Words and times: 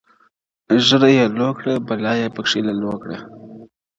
ږيره 0.85 1.09
ئې 1.15 1.25
لو 1.37 1.49
کړه، 1.57 1.73
بلا 1.87 2.13
ئې 2.19 2.33
پکښي 2.35 2.59
للو 2.67 2.91
کړه. 3.01 3.17